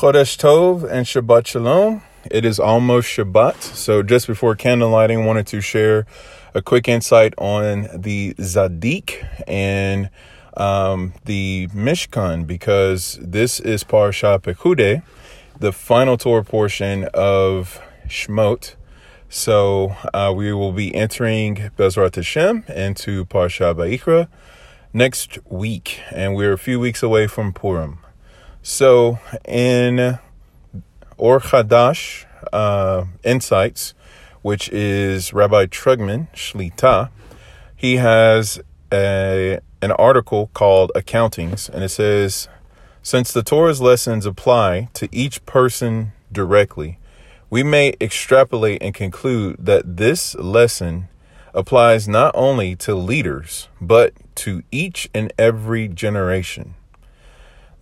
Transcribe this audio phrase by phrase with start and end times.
[0.00, 2.00] Chodesh Tov and Shabbat Shalom.
[2.30, 6.06] It is almost Shabbat, so just before candle lighting, wanted to share
[6.54, 10.08] a quick insight on the Zadik and
[10.56, 15.02] um, the Mishkan because this is Parsha Pekude,
[15.58, 18.76] the final Torah portion of Shmot.
[19.28, 24.28] So uh, we will be entering Bezrat Hashem into Parsha Vayikra
[24.94, 27.98] next week, and we're a few weeks away from Purim.
[28.62, 30.18] So in
[31.16, 33.94] Or Chadash uh, Insights,
[34.42, 37.10] which is Rabbi Trugman Shlita,
[37.74, 38.60] he has
[38.92, 42.48] a, an article called Accountings, and it says,
[43.02, 46.98] since the Torah's lessons apply to each person directly,
[47.48, 51.08] we may extrapolate and conclude that this lesson
[51.54, 56.74] applies not only to leaders, but to each and every generation.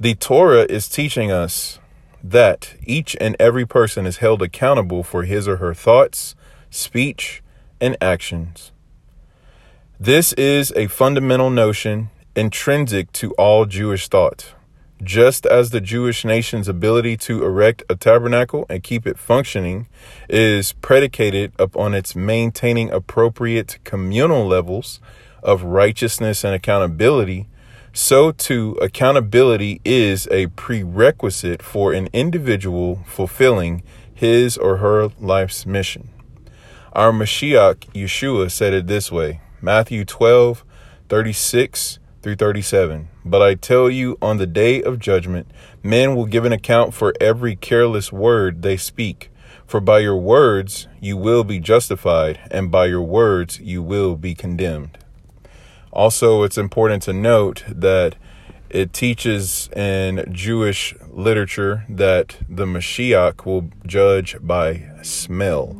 [0.00, 1.80] The Torah is teaching us
[2.22, 6.36] that each and every person is held accountable for his or her thoughts,
[6.70, 7.42] speech,
[7.80, 8.70] and actions.
[9.98, 14.54] This is a fundamental notion intrinsic to all Jewish thought.
[15.02, 19.88] Just as the Jewish nation's ability to erect a tabernacle and keep it functioning
[20.28, 25.00] is predicated upon its maintaining appropriate communal levels
[25.42, 27.48] of righteousness and accountability,
[27.92, 33.82] so too accountability is a prerequisite for an individual fulfilling
[34.14, 36.10] his or her life's mission.
[36.92, 40.64] Our Mashiach Yeshua said it this way Matthew 12,
[41.08, 43.08] 36 through 37.
[43.24, 45.50] But I tell you, on the day of judgment,
[45.82, 49.30] men will give an account for every careless word they speak.
[49.66, 54.34] For by your words you will be justified, and by your words you will be
[54.34, 54.98] condemned.
[55.92, 58.16] Also, it's important to note that
[58.70, 65.76] it teaches in Jewish literature that the Mashiach will judge by smell.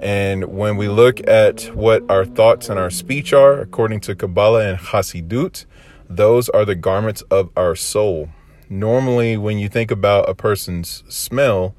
[0.00, 4.66] And when we look at what our thoughts and our speech are, according to Kabbalah
[4.66, 5.66] and Hasidut,
[6.08, 8.30] those are the garments of our soul.
[8.70, 11.74] Normally, when you think about a person's smell,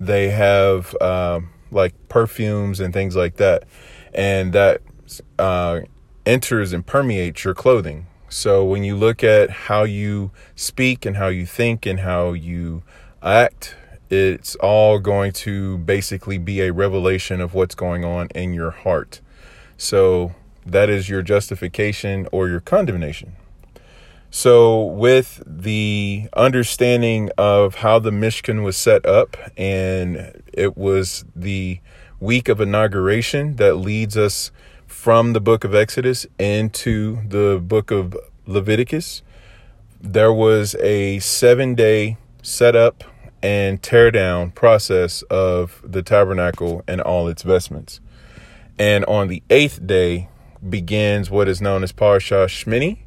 [0.00, 1.40] they have uh,
[1.70, 3.64] like perfumes and things like that.
[4.14, 4.80] And that
[5.38, 5.80] uh,
[6.26, 8.06] enters and permeates your clothing.
[8.28, 12.82] So when you look at how you speak and how you think and how you
[13.22, 13.76] act,
[14.10, 19.20] it's all going to basically be a revelation of what's going on in your heart.
[19.76, 20.34] So
[20.64, 23.36] that is your justification or your condemnation.
[24.28, 31.80] So, with the understanding of how the Mishkan was set up, and it was the
[32.18, 34.50] week of inauguration that leads us
[34.86, 38.16] from the book of Exodus into the book of
[38.46, 39.22] Leviticus,
[40.00, 43.04] there was a seven day setup
[43.42, 48.00] and tear down process of the tabernacle and all its vestments.
[48.78, 50.28] And on the eighth day
[50.68, 52.98] begins what is known as Parsha Shmini.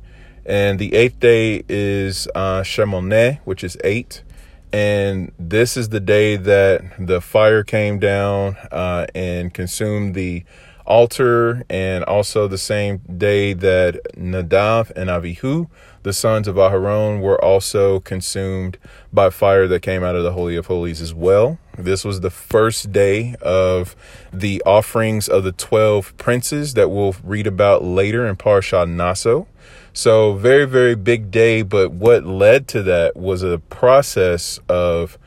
[0.45, 4.23] And the eighth day is uh, Shemoneh, which is eight.
[4.71, 10.43] And this is the day that the fire came down uh, and consumed the
[10.89, 15.69] altar, and also the same day that Nadav and Avihu,
[16.03, 18.77] the sons of Aharon, were also consumed
[19.13, 21.59] by fire that came out of the Holy of Holies as well.
[21.77, 23.95] This was the first day of
[24.33, 29.47] the offerings of the 12 princes that we'll read about later in Parsha Naso.
[29.93, 35.17] So, very, very big day, but what led to that was a process of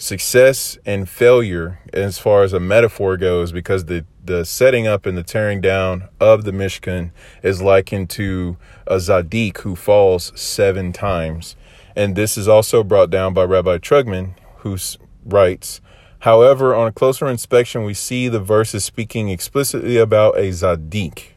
[0.00, 5.16] success and failure as far as a metaphor goes because the the setting up and
[5.16, 7.10] the tearing down of the Mishkan
[7.42, 11.56] is likened to a Zadik who falls seven times.
[11.96, 14.76] And this is also brought down by Rabbi Trugman, who
[15.24, 15.80] writes,
[16.20, 21.28] However, on a closer inspection, we see the verses speaking explicitly about a Zadik,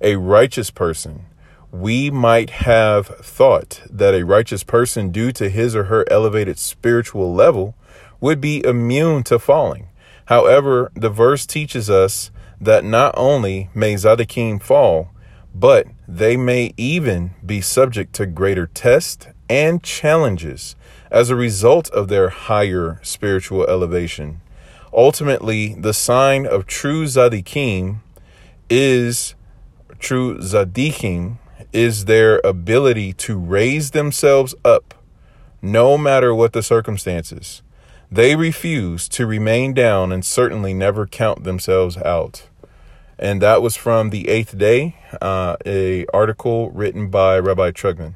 [0.00, 1.26] a righteous person.
[1.72, 7.34] We might have thought that a righteous person, due to his or her elevated spiritual
[7.34, 7.74] level,
[8.20, 9.88] would be immune to falling.
[10.26, 12.30] However, the verse teaches us
[12.60, 15.10] that not only may Zadikim fall,
[15.54, 20.76] but they may even be subject to greater tests and challenges
[21.10, 24.40] as a result of their higher spiritual elevation.
[24.94, 28.00] Ultimately, the sign of true Zadikim
[28.70, 29.34] is
[29.98, 31.38] true Zadikim
[31.72, 34.94] is their ability to raise themselves up
[35.60, 37.62] no matter what the circumstances.
[38.12, 42.46] They refuse to remain down and certainly never count themselves out.
[43.18, 48.12] And that was from the Eighth Day, uh, a article written by Rabbi Trugman.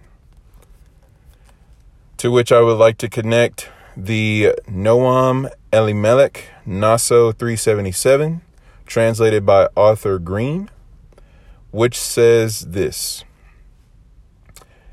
[2.18, 8.42] To which I would like to connect the Noam Elimelech Naso 377,
[8.84, 10.68] translated by Arthur Green,
[11.70, 13.24] which says this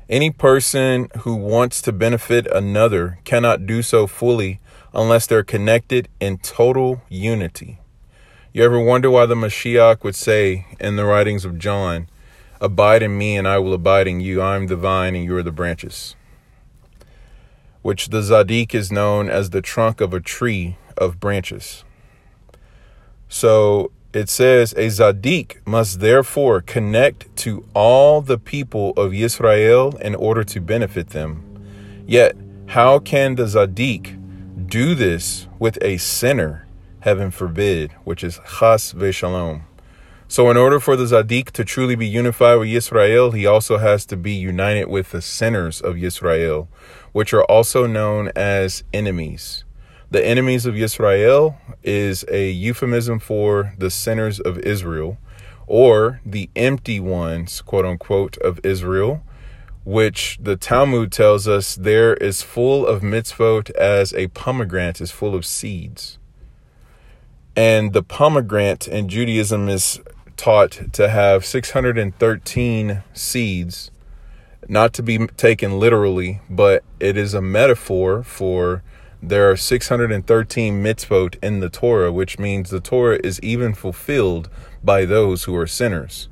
[0.08, 4.60] Any person who wants to benefit another cannot do so fully
[4.94, 7.80] unless they're connected in total unity.
[8.52, 12.08] You ever wonder why the Mashiach would say in the writings of John,
[12.60, 14.40] Abide in me and I will abide in you.
[14.40, 16.14] I am the vine and you are the branches.
[17.82, 21.84] Which the Zadik is known as the trunk of a tree of branches.
[23.28, 30.14] So it says, A Zadik must therefore connect to all the people of Israel in
[30.14, 31.42] order to benefit them.
[32.06, 32.36] Yet,
[32.66, 34.13] how can the Zadik
[34.74, 36.66] do this with a sinner,
[36.98, 39.62] heaven forbid, which is chas v'shalom.
[40.26, 44.04] So, in order for the Zadik to truly be unified with Yisrael, he also has
[44.06, 46.66] to be united with the sinners of Yisrael,
[47.12, 49.62] which are also known as enemies.
[50.10, 55.18] The enemies of Yisrael is a euphemism for the sinners of Israel,
[55.68, 59.22] or the empty ones, quote unquote, of Israel,
[59.84, 65.34] which the Talmud tells us there is full of mitzvot as a pomegranate is full
[65.34, 66.18] of seeds.
[67.54, 70.00] And the pomegranate in Judaism is
[70.36, 73.90] taught to have 613 seeds,
[74.68, 78.82] not to be taken literally, but it is a metaphor for
[79.22, 84.50] there are 613 mitzvot in the Torah, which means the Torah is even fulfilled
[84.82, 86.28] by those who are sinners.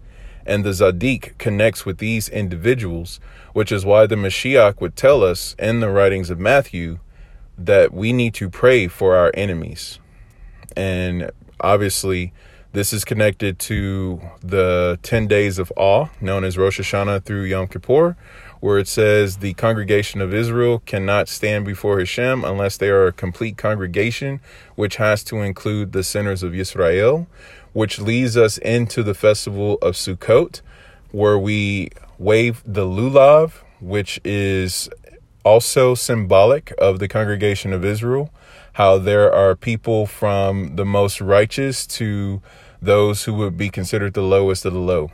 [0.47, 3.21] And the Zadik connects with these individuals,
[3.53, 6.99] which is why the Mashiach would tell us in the writings of Matthew
[7.57, 9.99] that we need to pray for our enemies.
[10.77, 11.31] And
[11.61, 12.33] obviously,
[12.73, 17.69] this is connected to the 10 days of awe, known as Rosh Hashanah through Yom
[17.69, 18.17] Kippur,
[18.63, 23.13] where it says the congregation of Israel cannot stand before Hashem unless they are a
[23.13, 24.41] complete congregation,
[24.77, 27.27] which has to include the sinners of Israel
[27.73, 30.61] which leads us into the festival of Sukkot,
[31.11, 34.89] where we wave the lulav, which is
[35.45, 38.31] also symbolic of the congregation of Israel.
[38.75, 42.41] How there are people from the most righteous to
[42.81, 45.11] those who would be considered the lowest of the low.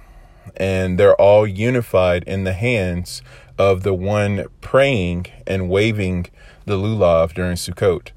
[0.57, 3.23] And they're all unified in the hands
[3.59, 6.27] of the one praying and waving
[6.65, 8.11] the lulav during Sukkot.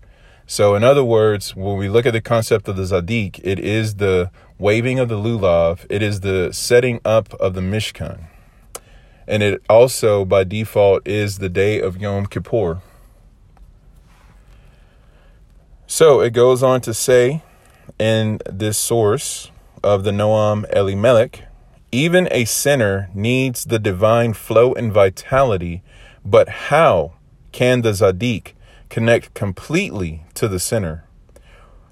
[0.45, 3.95] So, in other words, when we look at the concept of the Zadik, it is
[3.95, 4.29] the
[4.59, 8.25] waving of the lulav, it is the setting up of the Mishkan.
[9.27, 12.81] And it also, by default, is the day of Yom Kippur.
[15.87, 17.43] So it goes on to say
[17.97, 19.51] in this source
[19.83, 21.43] of the Noam Elimelech
[21.91, 25.83] even a sinner needs the divine flow and vitality,
[26.23, 27.13] but how
[27.51, 28.53] can the Zadik
[28.91, 31.05] connect completely to the sinner.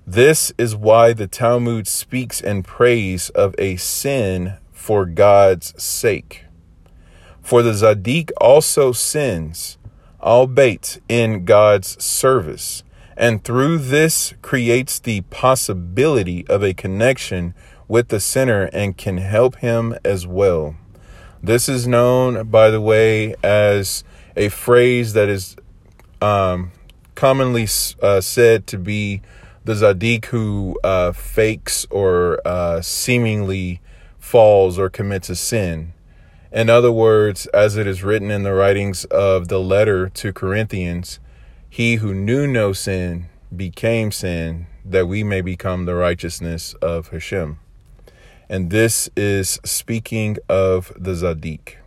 [0.05, 6.45] This is why the Talmud speaks in praise of a sin for God's sake.
[7.41, 9.77] For the Zadik also sins,
[10.21, 12.83] albeit in God's service,
[13.15, 17.53] and through this creates the possibility of a connection
[17.89, 20.75] with the sinner and can help him as well.
[21.43, 24.05] This is known, by the way, as
[24.37, 25.57] a phrase that is
[26.21, 26.71] um,
[27.15, 27.67] commonly
[28.01, 29.21] uh, said to be
[29.65, 33.81] the Zadik who uh, fakes or uh, seemingly
[34.17, 35.93] falls or commits a sin.
[36.51, 41.19] In other words, as it is written in the writings of the letter to Corinthians,
[41.69, 47.59] he who knew no sin became sin that we may become the righteousness of Hashem.
[48.51, 51.78] And this is speaking of the Zadik.